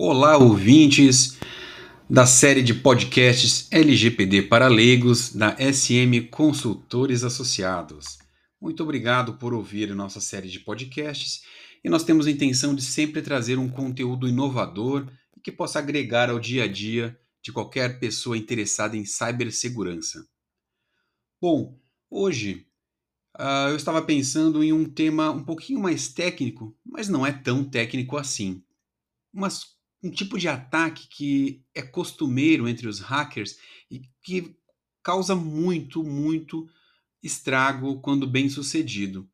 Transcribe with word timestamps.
Olá, 0.00 0.38
ouvintes 0.38 1.36
da 2.08 2.24
série 2.24 2.62
de 2.62 2.72
podcasts 2.72 3.66
LGPD 3.72 4.42
para 4.42 4.68
leigos 4.68 5.34
da 5.34 5.56
SM 5.56 6.28
Consultores 6.30 7.24
Associados. 7.24 8.16
Muito 8.60 8.80
obrigado 8.84 9.38
por 9.38 9.52
ouvir 9.52 9.92
nossa 9.96 10.20
série 10.20 10.48
de 10.48 10.60
podcasts 10.60 11.42
e 11.82 11.90
nós 11.90 12.04
temos 12.04 12.28
a 12.28 12.30
intenção 12.30 12.76
de 12.76 12.82
sempre 12.82 13.22
trazer 13.22 13.58
um 13.58 13.68
conteúdo 13.68 14.28
inovador 14.28 15.10
que 15.42 15.50
possa 15.50 15.80
agregar 15.80 16.30
ao 16.30 16.38
dia 16.38 16.62
a 16.62 16.68
dia 16.68 17.18
de 17.42 17.50
qualquer 17.50 17.98
pessoa 17.98 18.38
interessada 18.38 18.96
em 18.96 19.04
cibersegurança. 19.04 20.24
Bom, 21.42 21.76
hoje 22.08 22.68
uh, 23.36 23.70
eu 23.70 23.74
estava 23.74 24.00
pensando 24.00 24.62
em 24.62 24.72
um 24.72 24.84
tema 24.84 25.32
um 25.32 25.42
pouquinho 25.42 25.80
mais 25.80 26.06
técnico, 26.06 26.72
mas 26.86 27.08
não 27.08 27.26
é 27.26 27.32
tão 27.32 27.64
técnico 27.64 28.16
assim. 28.16 28.62
Umas 29.34 29.76
um 30.02 30.10
tipo 30.10 30.38
de 30.38 30.48
ataque 30.48 31.08
que 31.08 31.64
é 31.74 31.82
costumeiro 31.82 32.68
entre 32.68 32.86
os 32.86 33.00
hackers 33.00 33.58
e 33.90 34.02
que 34.22 34.56
causa 35.02 35.34
muito, 35.34 36.04
muito 36.04 36.68
estrago 37.22 38.00
quando 38.00 38.26
bem 38.26 38.48
sucedido. 38.48 39.28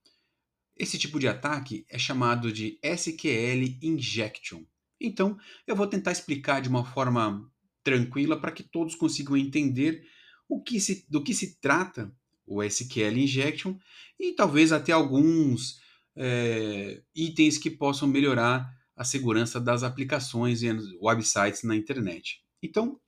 Esse 0.77 0.99
tipo 0.99 1.21
de 1.21 1.29
ataque 1.29 1.85
é 1.89 1.99
chamado 1.99 2.53
de 2.53 2.79
SQL 2.83 3.79
injection. 3.83 4.65
Então, 5.01 5.39
eu 5.67 5.77
vou 5.77 5.87
tentar 5.87 6.13
explicar 6.13 6.61
de 6.61 6.69
uma 6.69 6.85
forma 6.85 7.51
tranquila 7.83 8.41
para 8.41 8.51
que 8.51 8.63
todos 8.63 8.95
consigam 8.95 9.37
entender 9.37 10.07
o 10.49 10.63
que 10.63 10.81
se, 10.81 11.07
do 11.09 11.23
que 11.23 11.35
se 11.35 11.61
trata 11.61 12.13
o 12.47 12.63
SQL 12.63 13.19
injection 13.19 13.77
e 14.19 14.33
talvez 14.33 14.73
até 14.73 14.93
alguns 14.93 15.81
é, 16.17 17.03
itens 17.15 17.59
que 17.59 17.71
possam 17.71 18.09
melhorar 18.09 18.73
a 18.97 19.05
segurança 19.05 19.61
das 19.61 19.83
aplicações 19.83 20.63
e 20.63 20.71
websites 21.01 21.63
na 21.63 21.77
internet. 21.77 22.43
Então, 22.63 23.01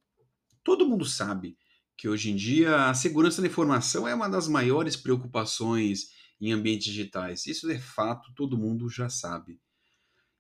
todo 0.65 0.87
mundo 0.87 1.05
sabe 1.05 1.57
que 1.97 2.09
hoje 2.09 2.31
em 2.31 2.37
dia 2.37 2.89
a 2.89 2.95
segurança 2.95 3.41
da 3.41 3.49
informação 3.49 4.07
é 4.07 4.15
uma 4.15 4.29
das 4.29 4.49
maiores 4.49 4.97
preocupações 4.97 6.11
em 6.41 6.53
ambientes 6.53 6.87
digitais. 6.87 7.47
Isso 7.47 7.71
é 7.71 7.79
fato, 7.79 8.33
todo 8.35 8.59
mundo 8.59 8.89
já 8.89 9.09
sabe. 9.09 9.61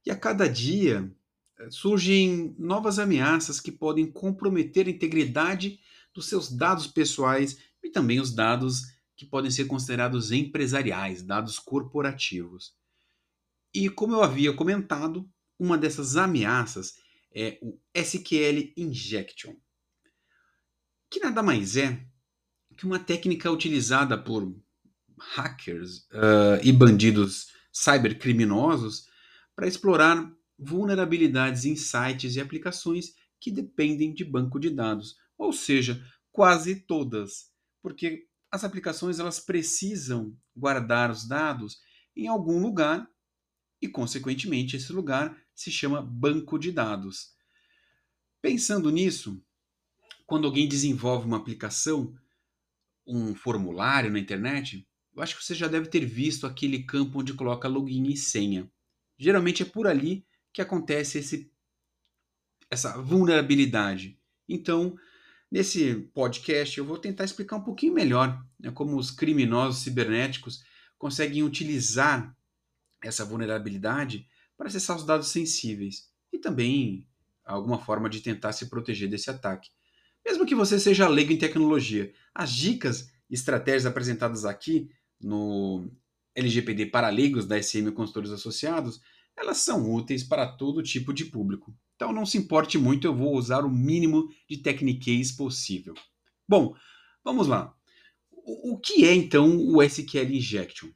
E 0.04 0.10
a 0.10 0.16
cada 0.16 0.46
dia 0.48 1.10
eh, 1.58 1.70
surgem 1.70 2.54
novas 2.58 2.98
ameaças 2.98 3.60
que 3.60 3.72
podem 3.72 4.10
comprometer 4.10 4.86
a 4.86 4.90
integridade 4.90 5.80
dos 6.14 6.28
seus 6.28 6.50
dados 6.50 6.86
pessoais 6.86 7.58
e 7.82 7.90
também 7.90 8.20
os 8.20 8.34
dados 8.34 8.82
que 9.16 9.24
podem 9.24 9.50
ser 9.50 9.64
considerados 9.64 10.30
empresariais, 10.30 11.22
dados 11.22 11.58
corporativos. 11.58 12.74
E 13.72 13.88
como 13.88 14.14
eu 14.14 14.22
havia 14.22 14.52
comentado, 14.52 15.28
uma 15.58 15.78
dessas 15.78 16.16
ameaças 16.16 16.94
é 17.34 17.58
o 17.62 17.78
SQL 17.94 18.72
Injection, 18.76 19.54
que 21.10 21.20
nada 21.20 21.42
mais 21.42 21.76
é 21.76 22.06
que 22.76 22.86
uma 22.86 22.98
técnica 22.98 23.50
utilizada 23.50 24.16
por 24.22 24.54
hackers 25.18 25.98
uh, 26.10 26.60
e 26.62 26.72
bandidos 26.72 27.48
cybercriminosos 27.72 29.06
para 29.54 29.66
explorar 29.66 30.30
vulnerabilidades 30.58 31.64
em 31.64 31.76
sites 31.76 32.36
e 32.36 32.40
aplicações 32.40 33.14
que 33.40 33.50
dependem 33.50 34.12
de 34.12 34.24
banco 34.24 34.58
de 34.58 34.70
dados, 34.70 35.16
ou 35.36 35.52
seja, 35.52 36.02
quase 36.32 36.76
todas, 36.86 37.50
porque 37.82 38.26
as 38.50 38.64
aplicações 38.64 39.18
elas 39.18 39.40
precisam 39.40 40.36
guardar 40.54 41.10
os 41.10 41.26
dados 41.26 41.78
em 42.14 42.26
algum 42.28 42.60
lugar 42.60 43.08
e, 43.80 43.88
consequentemente, 43.88 44.76
esse 44.76 44.92
lugar 44.92 45.36
se 45.56 45.70
chama 45.70 46.02
banco 46.02 46.58
de 46.58 46.70
dados. 46.70 47.34
Pensando 48.42 48.90
nisso, 48.90 49.42
quando 50.26 50.46
alguém 50.46 50.68
desenvolve 50.68 51.26
uma 51.26 51.38
aplicação, 51.38 52.14
um 53.06 53.34
formulário 53.34 54.10
na 54.10 54.18
internet, 54.18 54.86
eu 55.14 55.22
acho 55.22 55.36
que 55.36 55.42
você 55.44 55.54
já 55.54 55.66
deve 55.66 55.88
ter 55.88 56.04
visto 56.04 56.46
aquele 56.46 56.84
campo 56.84 57.20
onde 57.20 57.32
coloca 57.32 57.66
login 57.66 58.06
e 58.08 58.16
senha. 58.16 58.70
Geralmente 59.18 59.62
é 59.62 59.66
por 59.66 59.86
ali 59.86 60.26
que 60.52 60.60
acontece 60.60 61.18
esse, 61.18 61.50
essa 62.70 63.00
vulnerabilidade. 63.00 64.20
Então, 64.46 64.94
nesse 65.50 65.94
podcast, 66.12 66.76
eu 66.76 66.84
vou 66.84 66.98
tentar 66.98 67.24
explicar 67.24 67.56
um 67.56 67.64
pouquinho 67.64 67.94
melhor 67.94 68.44
né, 68.60 68.70
como 68.70 68.96
os 68.98 69.10
criminosos 69.10 69.82
cibernéticos 69.82 70.62
conseguem 70.98 71.42
utilizar 71.42 72.36
essa 73.02 73.24
vulnerabilidade 73.24 74.28
para 74.56 74.68
acessar 74.68 74.96
os 74.96 75.04
dados 75.04 75.28
sensíveis 75.28 76.08
e 76.32 76.38
também 76.38 77.06
alguma 77.44 77.78
forma 77.78 78.08
de 78.08 78.20
tentar 78.20 78.52
se 78.52 78.66
proteger 78.66 79.08
desse 79.08 79.30
ataque. 79.30 79.70
Mesmo 80.24 80.46
que 80.46 80.54
você 80.54 80.80
seja 80.80 81.08
leigo 81.08 81.32
em 81.32 81.38
tecnologia, 81.38 82.12
as 82.34 82.52
dicas 82.52 83.12
e 83.30 83.34
estratégias 83.34 83.86
apresentadas 83.86 84.44
aqui 84.44 84.90
no 85.20 85.88
LGPD 86.34 86.86
para 86.86 87.08
leigos 87.08 87.46
da 87.46 87.60
SM 87.62 87.90
Consultores 87.92 88.30
Associados, 88.30 89.00
elas 89.36 89.58
são 89.58 89.92
úteis 89.92 90.24
para 90.24 90.46
todo 90.46 90.82
tipo 90.82 91.12
de 91.12 91.26
público. 91.26 91.74
Então 91.94 92.12
não 92.12 92.26
se 92.26 92.38
importe 92.38 92.76
muito, 92.76 93.06
eu 93.06 93.14
vou 93.14 93.36
usar 93.36 93.64
o 93.64 93.70
mínimo 93.70 94.28
de 94.48 94.58
tecniquez 94.58 95.32
possível. 95.32 95.94
Bom, 96.48 96.74
vamos 97.24 97.46
lá. 97.46 97.74
O, 98.30 98.74
o 98.74 98.78
que 98.78 99.04
é 99.04 99.14
então 99.14 99.56
o 99.56 99.82
SQL 99.82 100.32
Injection? 100.32 100.90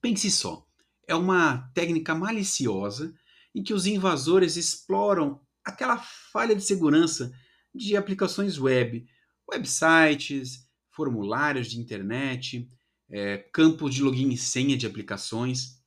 Pense 0.00 0.30
só 0.30 0.65
é 1.06 1.14
uma 1.14 1.70
técnica 1.74 2.14
maliciosa 2.14 3.14
em 3.54 3.62
que 3.62 3.72
os 3.72 3.86
invasores 3.86 4.56
exploram 4.56 5.40
aquela 5.64 5.96
falha 5.98 6.54
de 6.54 6.62
segurança 6.62 7.32
de 7.74 7.96
aplicações 7.96 8.58
web, 8.58 9.06
websites, 9.50 10.66
formulários 10.90 11.68
de 11.68 11.78
internet, 11.78 12.68
é, 13.08 13.38
campos 13.52 13.94
de 13.94 14.02
login 14.02 14.30
e 14.30 14.36
senha 14.36 14.76
de 14.76 14.86
aplicações. 14.86 15.80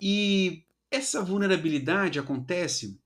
E 0.00 0.64
essa 0.90 1.22
vulnerabilidade 1.22 2.18
acontece 2.18 3.00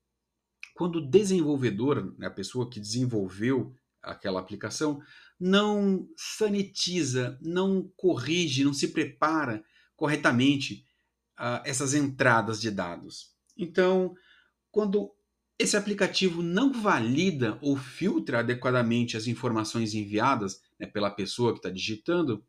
quando 0.75 0.97
o 0.97 1.09
desenvolvedor, 1.09 2.15
né, 2.17 2.27
a 2.27 2.31
pessoa 2.31 2.69
que 2.69 2.79
desenvolveu 2.79 3.75
aquela 4.01 4.39
aplicação, 4.39 5.01
não 5.39 6.07
sanitiza, 6.17 7.37
não 7.41 7.91
corrige, 7.95 8.63
não 8.63 8.73
se 8.73 8.89
prepara 8.89 9.63
corretamente 9.95 10.85
uh, 11.39 11.61
essas 11.65 11.93
entradas 11.93 12.59
de 12.59 12.71
dados. 12.71 13.33
Então, 13.57 14.15
quando 14.71 15.11
esse 15.57 15.77
aplicativo 15.77 16.41
não 16.41 16.73
valida 16.73 17.57
ou 17.61 17.77
filtra 17.77 18.39
adequadamente 18.39 19.15
as 19.15 19.27
informações 19.27 19.93
enviadas 19.93 20.61
né, 20.79 20.87
pela 20.87 21.11
pessoa 21.11 21.53
que 21.53 21.59
está 21.59 21.69
digitando, 21.69 22.43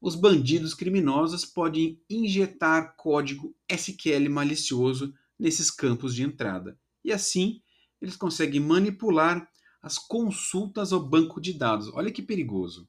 os 0.00 0.14
bandidos 0.14 0.74
criminosos 0.74 1.44
podem 1.44 2.00
injetar 2.08 2.94
código 2.96 3.54
SQL 3.68 4.28
malicioso 4.30 5.12
nesses 5.38 5.70
campos 5.70 6.14
de 6.14 6.22
entrada. 6.22 6.78
E 7.04 7.12
assim, 7.12 7.60
eles 8.00 8.16
conseguem 8.16 8.60
manipular 8.60 9.48
as 9.82 9.98
consultas 9.98 10.92
ao 10.92 11.00
banco 11.00 11.40
de 11.40 11.52
dados. 11.52 11.88
Olha 11.94 12.12
que 12.12 12.22
perigoso. 12.22 12.88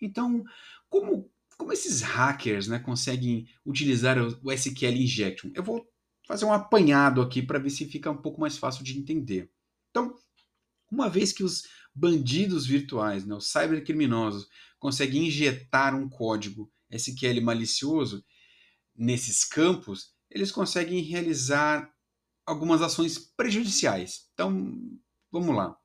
Então, 0.00 0.44
como 0.88 1.30
como 1.56 1.72
esses 1.72 2.00
hackers 2.00 2.68
né, 2.68 2.78
conseguem 2.78 3.48
utilizar 3.64 4.18
o 4.18 4.52
SQL 4.52 4.96
Injection? 4.96 5.50
Eu 5.54 5.62
vou 5.62 5.86
fazer 6.26 6.44
um 6.44 6.52
apanhado 6.52 7.20
aqui 7.20 7.42
para 7.42 7.58
ver 7.58 7.70
se 7.70 7.86
fica 7.86 8.10
um 8.10 8.16
pouco 8.16 8.40
mais 8.40 8.56
fácil 8.56 8.84
de 8.84 8.98
entender. 8.98 9.50
Então, 9.90 10.14
uma 10.90 11.08
vez 11.08 11.32
que 11.32 11.44
os 11.44 11.64
bandidos 11.94 12.66
virtuais, 12.66 13.24
né, 13.24 13.34
os 13.34 13.50
cybercriminosos, 13.50 14.48
conseguem 14.78 15.26
injetar 15.26 15.94
um 15.94 16.08
código 16.08 16.70
SQL 16.90 17.40
malicioso 17.42 18.24
nesses 18.94 19.44
campos, 19.44 20.12
eles 20.30 20.50
conseguem 20.50 21.00
realizar 21.00 21.92
algumas 22.46 22.82
ações 22.82 23.18
prejudiciais. 23.18 24.28
Então, 24.34 24.78
vamos 25.30 25.54
lá. 25.54 25.76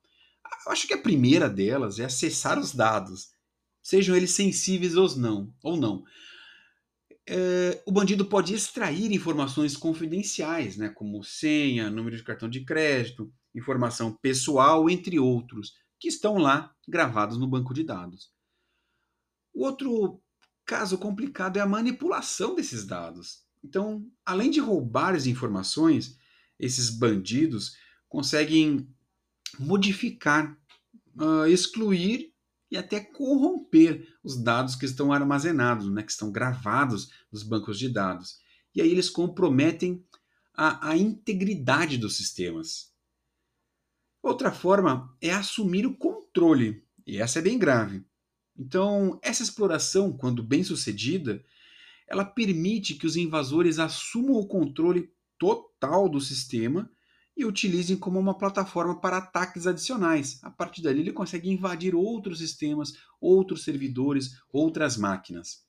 Eu 0.66 0.72
acho 0.72 0.86
que 0.86 0.94
a 0.94 1.00
primeira 1.00 1.48
delas 1.48 1.98
é 1.98 2.04
acessar 2.04 2.58
os 2.58 2.74
dados 2.74 3.30
sejam 3.82 4.16
eles 4.16 4.32
sensíveis 4.32 4.96
ou 4.96 5.16
não. 5.16 5.54
Ou 5.62 5.76
não. 5.76 6.04
É, 7.28 7.82
o 7.86 7.92
bandido 7.92 8.24
pode 8.24 8.54
extrair 8.54 9.12
informações 9.12 9.76
confidenciais, 9.76 10.76
né, 10.76 10.88
como 10.88 11.22
senha, 11.22 11.90
número 11.90 12.16
de 12.16 12.24
cartão 12.24 12.48
de 12.48 12.64
crédito, 12.64 13.32
informação 13.54 14.12
pessoal, 14.20 14.90
entre 14.90 15.18
outros, 15.18 15.74
que 15.98 16.08
estão 16.08 16.38
lá 16.38 16.74
gravados 16.88 17.38
no 17.38 17.46
banco 17.46 17.72
de 17.72 17.84
dados. 17.84 18.32
O 19.54 19.64
outro 19.64 20.20
caso 20.64 20.96
complicado 20.98 21.56
é 21.56 21.60
a 21.60 21.66
manipulação 21.66 22.54
desses 22.54 22.86
dados. 22.86 23.44
Então, 23.62 24.06
além 24.24 24.50
de 24.50 24.60
roubar 24.60 25.14
as 25.14 25.26
informações, 25.26 26.16
esses 26.58 26.90
bandidos 26.90 27.76
conseguem 28.08 28.88
modificar, 29.58 30.56
uh, 31.16 31.46
excluir 31.46 32.29
e 32.70 32.76
até 32.76 33.00
corromper 33.00 34.06
os 34.22 34.40
dados 34.40 34.76
que 34.76 34.84
estão 34.84 35.12
armazenados, 35.12 35.90
né, 35.90 36.02
que 36.02 36.12
estão 36.12 36.30
gravados 36.30 37.10
nos 37.30 37.42
bancos 37.42 37.78
de 37.78 37.88
dados. 37.88 38.38
E 38.74 38.80
aí 38.80 38.90
eles 38.90 39.10
comprometem 39.10 40.04
a, 40.54 40.90
a 40.90 40.96
integridade 40.96 41.98
dos 41.98 42.16
sistemas. 42.16 42.92
Outra 44.22 44.52
forma 44.52 45.16
é 45.20 45.32
assumir 45.32 45.86
o 45.86 45.96
controle, 45.96 46.84
e 47.06 47.18
essa 47.18 47.38
é 47.38 47.42
bem 47.42 47.58
grave. 47.58 48.04
Então, 48.56 49.18
essa 49.22 49.42
exploração, 49.42 50.12
quando 50.12 50.42
bem 50.42 50.62
sucedida, 50.62 51.42
ela 52.06 52.24
permite 52.24 52.94
que 52.94 53.06
os 53.06 53.16
invasores 53.16 53.78
assumam 53.78 54.36
o 54.36 54.46
controle 54.46 55.10
total 55.38 56.08
do 56.08 56.20
sistema 56.20 56.90
e 57.40 57.44
utilizem 57.46 57.96
como 57.96 58.18
uma 58.18 58.36
plataforma 58.36 59.00
para 59.00 59.16
ataques 59.16 59.66
adicionais. 59.66 60.38
A 60.42 60.50
partir 60.50 60.82
dali, 60.82 61.00
ele 61.00 61.12
consegue 61.12 61.48
invadir 61.48 61.94
outros 61.94 62.38
sistemas, 62.38 62.92
outros 63.18 63.64
servidores, 63.64 64.38
outras 64.52 64.98
máquinas. 64.98 65.64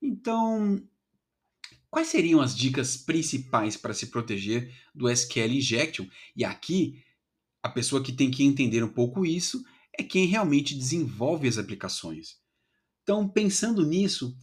Então, 0.00 0.82
quais 1.90 2.08
seriam 2.08 2.40
as 2.40 2.56
dicas 2.56 2.96
principais 2.96 3.76
para 3.76 3.92
se 3.92 4.06
proteger 4.06 4.74
do 4.94 5.06
SQL 5.06 5.52
Injection? 5.52 6.06
E 6.34 6.46
aqui, 6.46 7.04
a 7.62 7.68
pessoa 7.68 8.02
que 8.02 8.12
tem 8.12 8.30
que 8.30 8.42
entender 8.42 8.82
um 8.82 8.92
pouco 8.92 9.26
isso 9.26 9.62
é 9.98 10.02
quem 10.02 10.24
realmente 10.24 10.74
desenvolve 10.74 11.46
as 11.46 11.58
aplicações. 11.58 12.38
Então, 13.02 13.28
pensando 13.28 13.84
nisso, 13.84 14.34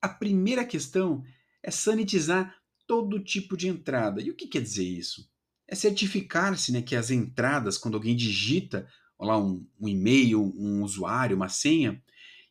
a 0.00 0.08
primeira 0.08 0.64
questão 0.64 1.22
é 1.62 1.70
sanitizar 1.70 2.56
todo 2.86 3.22
tipo 3.22 3.54
de 3.54 3.68
entrada. 3.68 4.22
E 4.22 4.30
o 4.30 4.34
que 4.34 4.48
quer 4.48 4.62
dizer 4.62 4.88
isso? 4.88 5.29
É 5.70 5.74
certificar-se 5.74 6.72
né, 6.72 6.82
que 6.82 6.96
as 6.96 7.10
entradas, 7.10 7.78
quando 7.78 7.94
alguém 7.94 8.16
digita 8.16 8.88
lá, 9.18 9.38
um, 9.38 9.64
um 9.80 9.88
e-mail, 9.88 10.52
um 10.56 10.82
usuário, 10.82 11.36
uma 11.36 11.48
senha, 11.48 12.02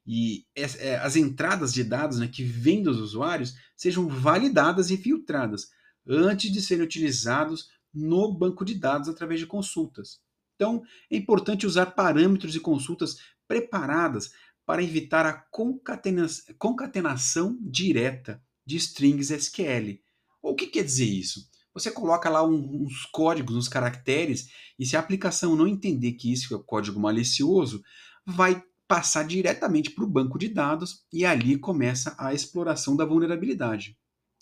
e 0.06 0.45
é, 0.56 0.95
as 0.95 1.16
entradas 1.16 1.74
de 1.74 1.83
dados 1.83 2.18
né, 2.19 2.27
que 2.27 2.44
vêm 2.44 2.81
dos 2.81 2.98
usuários 2.98 3.56
sejam 3.75 4.07
validadas 4.07 4.89
e 4.89 4.98
filtradas 4.98 5.69
antes 6.07 6.51
de 6.51 6.62
serem 6.62 6.83
utilizados 6.83 7.69
no 7.94 8.33
banco 8.33 8.66
de 8.66 8.75
dados 8.75 9.10
através 9.10 9.39
de 9.39 9.45
consultas. 9.45 10.19
Então, 10.56 10.83
é 11.12 11.15
importante 11.15 11.65
usar 11.65 11.88
parâmetros 11.88 12.56
e 12.56 12.60
consultas 12.60 13.18
preparadas 13.48 14.31
para 14.65 14.83
evitar 14.83 15.25
a 15.25 15.33
concatena 15.33 16.27
concatenação 16.57 17.57
direta 17.62 18.42
de 18.65 18.77
strings 18.77 19.31
SQL. 19.31 20.00
O 20.42 20.54
que 20.54 20.68
quer 20.68 20.83
dizer 20.83 21.06
isso? 21.06 21.49
Você 21.74 21.92
coloca 21.92 22.30
lá 22.30 22.45
um, 22.45 22.83
uns 22.83 23.06
códigos, 23.06 23.56
uns 23.56 23.68
caracteres, 23.68 24.50
e 24.77 24.86
se 24.86 24.98
a 24.98 25.00
aplicação 25.00 25.56
não 25.56 25.68
entender 25.68 26.13
que 26.13 26.31
isso 26.31 26.56
é 26.56 26.63
código 26.66 27.00
malicioso, 27.00 27.83
vai 28.25 28.63
passar 28.88 29.24
diretamente 29.24 29.92
para 29.92 30.04
o 30.04 30.10
banco 30.10 30.39
de 30.39 30.50
dados 30.50 31.06
e 31.13 31.24
ali 31.24 31.57
começa 31.57 32.16
a 32.18 32.33
exploração 32.33 32.95
da 32.95 33.06
vulnerabilidade. 33.06 33.95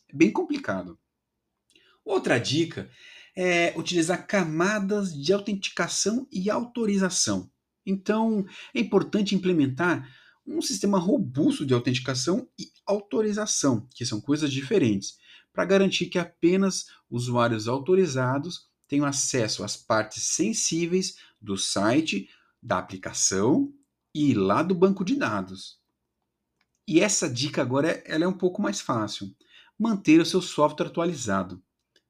É 0.07 0.15
bem 0.15 0.31
complicado. 0.31 0.97
Outra 2.05 2.39
dica 2.39 2.89
é 3.35 3.73
utilizar 3.77 4.25
camadas 4.25 5.13
de 5.13 5.33
autenticação 5.33 6.25
e 6.31 6.49
autorização. 6.49 7.51
Então, 7.85 8.45
é 8.73 8.79
importante 8.79 9.35
implementar 9.35 10.09
um 10.45 10.61
sistema 10.61 10.97
robusto 10.97 11.65
de 11.65 11.73
autenticação 11.73 12.47
e 12.57 12.71
autorização, 12.85 13.85
que 13.93 14.05
são 14.05 14.21
coisas 14.21 14.51
diferentes, 14.51 15.17
para 15.57 15.65
garantir 15.65 16.05
que 16.05 16.19
apenas 16.19 16.85
usuários 17.09 17.67
autorizados 17.67 18.69
tenham 18.87 19.07
acesso 19.07 19.63
às 19.63 19.75
partes 19.75 20.21
sensíveis 20.21 21.17
do 21.41 21.57
site, 21.57 22.29
da 22.61 22.77
aplicação 22.77 23.73
e 24.13 24.35
lá 24.35 24.61
do 24.61 24.75
banco 24.75 25.03
de 25.03 25.15
dados. 25.15 25.79
E 26.87 26.99
essa 26.99 27.27
dica 27.27 27.59
agora 27.59 28.03
ela 28.05 28.23
é 28.23 28.27
um 28.27 28.37
pouco 28.37 28.61
mais 28.61 28.79
fácil. 28.79 29.35
Manter 29.79 30.21
o 30.21 30.25
seu 30.27 30.43
software 30.43 30.89
atualizado. 30.89 31.59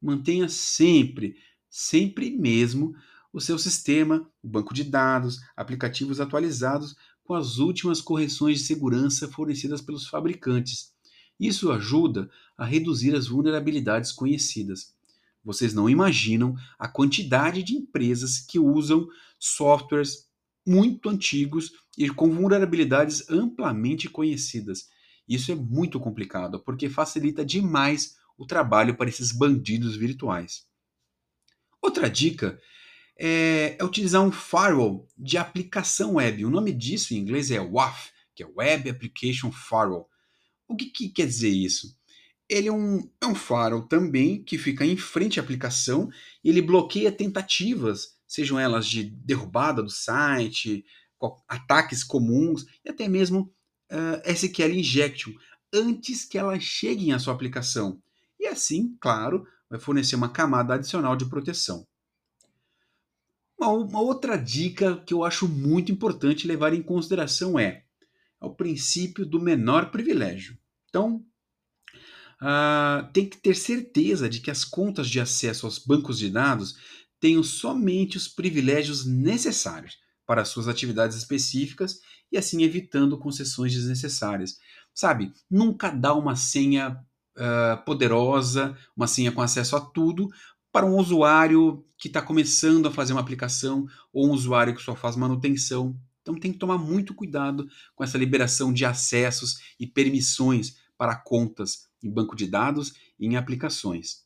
Mantenha 0.01 0.49
sempre, 0.49 1.37
sempre 1.69 2.29
mesmo 2.29 2.93
o 3.31 3.39
seu 3.39 3.57
sistema, 3.57 4.29
o 4.43 4.47
banco 4.49 4.73
de 4.73 4.83
dados, 4.83 5.39
aplicativos 5.55 6.19
atualizados 6.19 6.97
com 7.23 7.33
as 7.33 7.59
últimas 7.59 8.01
correções 8.01 8.59
de 8.59 8.65
segurança 8.65 9.25
fornecidas 9.29 9.79
pelos 9.79 10.05
fabricantes. 10.05 10.96
Isso 11.39 11.71
ajuda 11.71 12.29
a 12.57 12.65
reduzir 12.65 13.15
as 13.15 13.27
vulnerabilidades 13.27 14.11
conhecidas. 14.11 14.95
Vocês 15.43 15.73
não 15.73 15.89
imaginam 15.89 16.55
a 16.77 16.87
quantidade 16.87 17.63
de 17.63 17.75
empresas 17.75 18.39
que 18.39 18.59
usam 18.59 19.07
softwares 19.39 20.27
muito 20.65 21.09
antigos 21.09 21.71
e 21.97 22.09
com 22.09 22.31
vulnerabilidades 22.31 23.29
amplamente 23.29 24.09
conhecidas. 24.09 24.89
Isso 25.27 25.51
é 25.51 25.55
muito 25.55 25.99
complicado, 25.99 26.59
porque 26.59 26.89
facilita 26.89 27.45
demais 27.45 28.17
o 28.37 28.45
trabalho 28.45 28.95
para 28.95 29.09
esses 29.09 29.31
bandidos 29.31 29.95
virtuais. 29.95 30.65
Outra 31.81 32.09
dica 32.09 32.59
é, 33.17 33.77
é, 33.79 33.83
utilizar 33.83 34.21
um 34.21 34.31
firewall 34.31 35.07
de 35.17 35.37
aplicação 35.37 36.15
web. 36.15 36.45
O 36.45 36.49
nome 36.49 36.71
disso 36.71 37.13
em 37.13 37.17
inglês 37.17 37.49
é 37.49 37.59
WAF, 37.59 38.11
que 38.35 38.43
é 38.43 38.47
Web 38.47 38.89
Application 38.89 39.51
Firewall. 39.51 40.09
O 40.67 40.75
que, 40.75 40.85
que 40.85 41.09
quer 41.09 41.25
dizer 41.25 41.49
isso? 41.49 41.95
Ele 42.49 42.67
é 42.67 42.71
um, 42.71 43.09
é 43.21 43.25
um 43.25 43.35
firewall 43.35 43.87
também 43.87 44.43
que 44.43 44.57
fica 44.57 44.85
em 44.85 44.97
frente 44.97 45.39
à 45.39 45.43
aplicação 45.43 46.09
e 46.43 46.49
ele 46.49 46.61
bloqueia 46.61 47.11
tentativas, 47.11 48.17
sejam 48.27 48.59
elas 48.59 48.87
de 48.87 49.03
derrubada 49.03 49.83
do 49.83 49.89
site, 49.89 50.85
ataques 51.47 52.03
comuns 52.03 52.65
e 52.85 52.89
até 52.89 53.07
mesmo 53.07 53.53
uh, 53.91 54.31
SQL 54.31 54.73
injection, 54.73 55.33
antes 55.73 56.25
que 56.25 56.37
elas 56.37 56.63
cheguem 56.63 57.13
à 57.13 57.19
sua 57.19 57.33
aplicação. 57.33 58.01
E 58.39 58.47
assim, 58.47 58.95
claro, 58.99 59.45
vai 59.69 59.79
fornecer 59.79 60.15
uma 60.15 60.29
camada 60.29 60.75
adicional 60.75 61.15
de 61.15 61.25
proteção. 61.25 61.85
Uma, 63.57 63.69
uma, 63.69 64.01
outra 64.01 64.37
dica 64.37 64.97
que 64.97 65.13
eu 65.13 65.23
acho 65.23 65.47
muito 65.47 65.91
importante 65.91 66.47
levar 66.47 66.73
em 66.73 66.81
consideração 66.81 67.57
é, 67.57 67.83
é 68.41 68.45
o 68.45 68.55
princípio 68.55 69.25
do 69.25 69.39
menor 69.39 69.91
privilégio. 69.91 70.57
Então, 70.89 71.25
uh, 72.41 73.11
tem 73.13 73.27
que 73.27 73.37
ter 73.37 73.55
certeza 73.55 74.29
de 74.29 74.39
que 74.39 74.51
as 74.51 74.63
contas 74.63 75.09
de 75.09 75.19
acesso 75.19 75.65
aos 75.65 75.79
bancos 75.79 76.17
de 76.17 76.29
dados 76.29 76.75
tenham 77.19 77.43
somente 77.43 78.17
os 78.17 78.27
privilégios 78.27 79.05
necessários 79.05 79.97
para 80.25 80.45
suas 80.45 80.67
atividades 80.67 81.17
específicas 81.17 81.99
e 82.31 82.37
assim 82.37 82.63
evitando 82.63 83.17
concessões 83.17 83.73
desnecessárias. 83.73 84.57
Sabe, 84.93 85.31
nunca 85.49 85.89
dá 85.89 86.13
uma 86.13 86.35
senha 86.35 86.99
uh, 87.37 87.83
poderosa, 87.85 88.77
uma 88.95 89.07
senha 89.07 89.31
com 89.31 89.41
acesso 89.41 89.75
a 89.75 89.81
tudo, 89.81 90.29
para 90.71 90.85
um 90.85 90.97
usuário 90.97 91.85
que 91.97 92.07
está 92.07 92.21
começando 92.21 92.87
a 92.87 92.91
fazer 92.91 93.13
uma 93.13 93.21
aplicação 93.21 93.87
ou 94.13 94.27
um 94.27 94.31
usuário 94.31 94.75
que 94.75 94.81
só 94.81 94.95
faz 94.95 95.15
manutenção. 95.15 95.97
Então 96.27 96.37
tem 96.37 96.51
que 96.51 96.59
tomar 96.59 96.77
muito 96.77 97.13
cuidado 97.13 97.69
com 97.95 98.03
essa 98.03 98.17
liberação 98.17 98.73
de 98.73 98.83
acessos 98.83 99.61
e 99.79 99.87
permissões 99.87 100.75
para 100.97 101.15
contas 101.15 101.87
em 102.03 102.11
banco 102.11 102.35
de 102.35 102.45
dados 102.45 102.93
e 103.17 103.25
em 103.25 103.37
aplicações. 103.37 104.25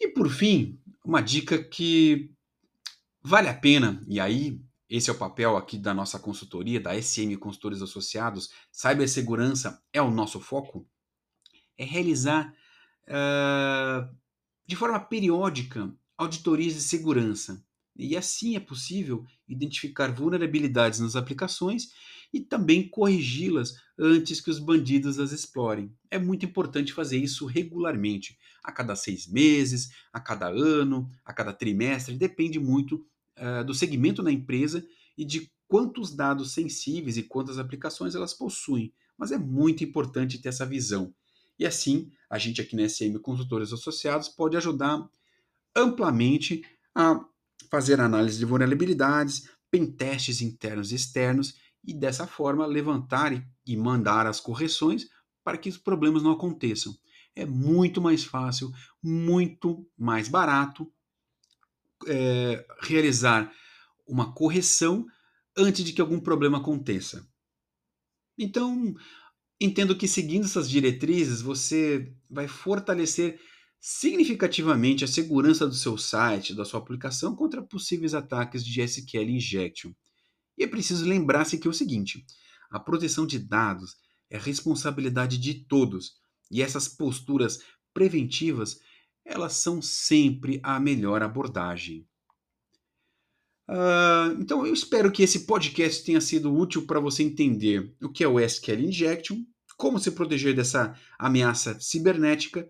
E 0.00 0.08
por 0.08 0.28
fim, 0.28 0.80
uma 1.04 1.20
dica 1.20 1.62
que 1.62 2.28
vale 3.22 3.48
a 3.48 3.54
pena, 3.54 4.02
e 4.08 4.18
aí 4.18 4.60
esse 4.90 5.08
é 5.08 5.12
o 5.12 5.16
papel 5.16 5.56
aqui 5.56 5.78
da 5.78 5.94
nossa 5.94 6.18
consultoria, 6.18 6.80
da 6.80 7.00
SM 7.00 7.36
Consultores 7.36 7.80
Associados, 7.80 8.50
cibersegurança 8.72 9.80
é 9.92 10.02
o 10.02 10.10
nosso 10.10 10.40
foco, 10.40 10.84
é 11.78 11.84
realizar 11.84 12.52
uh, 13.04 14.12
de 14.66 14.74
forma 14.74 14.98
periódica 14.98 15.94
auditorias 16.18 16.74
de 16.74 16.80
segurança. 16.80 17.64
E 17.96 18.16
assim 18.16 18.56
é 18.56 18.60
possível 18.60 19.24
identificar 19.48 20.12
vulnerabilidades 20.12 21.00
nas 21.00 21.14
aplicações 21.14 21.90
e 22.32 22.40
também 22.40 22.88
corrigi-las 22.88 23.76
antes 23.96 24.40
que 24.40 24.50
os 24.50 24.58
bandidos 24.58 25.20
as 25.20 25.30
explorem. 25.30 25.92
É 26.10 26.18
muito 26.18 26.44
importante 26.44 26.92
fazer 26.92 27.18
isso 27.18 27.46
regularmente, 27.46 28.36
a 28.62 28.72
cada 28.72 28.96
seis 28.96 29.26
meses, 29.26 29.90
a 30.12 30.18
cada 30.18 30.48
ano, 30.48 31.08
a 31.24 31.32
cada 31.32 31.52
trimestre, 31.52 32.16
depende 32.16 32.58
muito 32.58 33.06
uh, 33.38 33.64
do 33.64 33.72
segmento 33.72 34.22
da 34.22 34.32
empresa 34.32 34.84
e 35.16 35.24
de 35.24 35.48
quantos 35.68 36.14
dados 36.14 36.52
sensíveis 36.52 37.16
e 37.16 37.22
quantas 37.22 37.58
aplicações 37.58 38.14
elas 38.16 38.34
possuem. 38.34 38.92
Mas 39.16 39.30
é 39.30 39.38
muito 39.38 39.84
importante 39.84 40.40
ter 40.40 40.48
essa 40.48 40.66
visão. 40.66 41.14
E 41.56 41.64
assim, 41.64 42.10
a 42.28 42.36
gente 42.36 42.60
aqui 42.60 42.74
na 42.74 42.88
SM 42.88 43.16
Consultores 43.20 43.72
Associados 43.72 44.28
pode 44.28 44.56
ajudar 44.56 45.08
amplamente 45.76 46.64
a 46.92 47.24
fazer 47.70 48.00
análise 48.00 48.38
de 48.38 48.44
vulnerabilidades, 48.44 49.48
pentestes 49.70 50.40
internos 50.40 50.92
e 50.92 50.94
externos 50.94 51.54
e 51.84 51.92
dessa 51.92 52.26
forma 52.26 52.66
levantar 52.66 53.32
e 53.66 53.76
mandar 53.76 54.26
as 54.26 54.40
correções 54.40 55.08
para 55.42 55.58
que 55.58 55.68
os 55.68 55.76
problemas 55.76 56.22
não 56.22 56.32
aconteçam. 56.32 56.96
É 57.36 57.44
muito 57.44 58.00
mais 58.00 58.24
fácil, 58.24 58.72
muito 59.02 59.86
mais 59.98 60.28
barato 60.28 60.90
é, 62.06 62.64
realizar 62.80 63.52
uma 64.06 64.32
correção 64.32 65.06
antes 65.56 65.84
de 65.84 65.92
que 65.92 66.00
algum 66.00 66.20
problema 66.20 66.58
aconteça. 66.58 67.26
Então, 68.38 68.94
entendo 69.60 69.96
que 69.96 70.08
seguindo 70.08 70.44
essas 70.44 70.68
diretrizes 70.68 71.40
você 71.40 72.12
vai 72.28 72.48
fortalecer 72.48 73.40
significativamente 73.86 75.04
a 75.04 75.06
segurança 75.06 75.66
do 75.66 75.74
seu 75.74 75.98
site, 75.98 76.54
da 76.54 76.64
sua 76.64 76.80
aplicação 76.80 77.36
contra 77.36 77.60
possíveis 77.60 78.14
ataques 78.14 78.64
de 78.64 78.80
SQL 78.80 79.28
injection. 79.28 79.92
E 80.56 80.64
é 80.64 80.66
preciso 80.66 81.04
lembrar-se 81.04 81.58
que 81.58 81.68
é 81.68 81.70
o 81.70 81.74
seguinte: 81.74 82.24
a 82.70 82.80
proteção 82.80 83.26
de 83.26 83.38
dados 83.38 83.94
é 84.30 84.38
responsabilidade 84.38 85.36
de 85.36 85.66
todos, 85.66 86.14
e 86.50 86.62
essas 86.62 86.88
posturas 86.88 87.58
preventivas, 87.92 88.80
elas 89.22 89.52
são 89.52 89.82
sempre 89.82 90.60
a 90.62 90.80
melhor 90.80 91.22
abordagem. 91.22 92.08
Uh, 93.68 94.40
então, 94.40 94.66
eu 94.66 94.72
espero 94.72 95.12
que 95.12 95.22
esse 95.22 95.40
podcast 95.40 96.02
tenha 96.04 96.22
sido 96.22 96.54
útil 96.54 96.86
para 96.86 97.00
você 97.00 97.22
entender 97.22 97.94
o 98.02 98.08
que 98.08 98.24
é 98.24 98.28
o 98.28 98.40
SQL 98.40 98.80
Injection, 98.80 99.44
como 99.76 99.98
se 99.98 100.10
proteger 100.10 100.56
dessa 100.56 100.98
ameaça 101.18 101.78
cibernética 101.78 102.66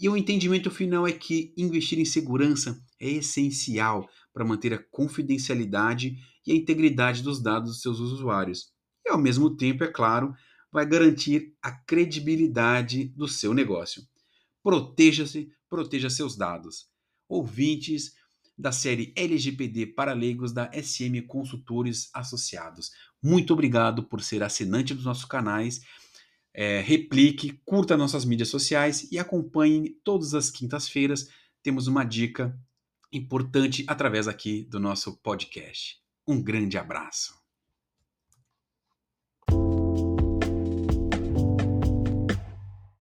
e 0.00 0.08
o 0.08 0.16
entendimento 0.16 0.70
final 0.70 1.06
é 1.06 1.12
que 1.12 1.52
investir 1.56 1.98
em 1.98 2.04
segurança 2.04 2.80
é 3.00 3.10
essencial 3.10 4.08
para 4.32 4.44
manter 4.44 4.72
a 4.72 4.78
confidencialidade 4.78 6.16
e 6.46 6.52
a 6.52 6.54
integridade 6.54 7.22
dos 7.22 7.42
dados 7.42 7.70
dos 7.70 7.82
seus 7.82 7.98
usuários. 7.98 8.72
E 9.04 9.10
ao 9.10 9.18
mesmo 9.18 9.56
tempo, 9.56 9.82
é 9.82 9.88
claro, 9.88 10.34
vai 10.70 10.86
garantir 10.86 11.54
a 11.62 11.72
credibilidade 11.72 13.06
do 13.06 13.26
seu 13.26 13.52
negócio. 13.52 14.02
Proteja-se, 14.62 15.50
proteja 15.68 16.10
seus 16.10 16.36
dados. 16.36 16.86
Ouvintes 17.28 18.12
da 18.56 18.72
série 18.72 19.12
LGPD 19.16 19.86
para 19.86 20.12
leigos 20.12 20.52
da 20.52 20.70
SM 20.72 21.22
Consultores 21.26 22.10
Associados. 22.12 22.90
Muito 23.22 23.52
obrigado 23.52 24.02
por 24.02 24.20
ser 24.20 24.42
assinante 24.42 24.94
dos 24.94 25.04
nossos 25.04 25.24
canais 25.24 25.80
é, 26.60 26.80
replique, 26.80 27.52
curta 27.64 27.96
nossas 27.96 28.24
mídias 28.24 28.48
sociais 28.48 29.06
e 29.12 29.18
acompanhe 29.20 29.90
todas 30.02 30.34
as 30.34 30.50
quintas-feiras. 30.50 31.28
Temos 31.62 31.86
uma 31.86 32.02
dica 32.02 32.58
importante 33.12 33.84
através 33.86 34.26
aqui 34.26 34.64
do 34.64 34.80
nosso 34.80 35.16
podcast. 35.18 35.98
Um 36.26 36.42
grande 36.42 36.76
abraço. 36.76 37.37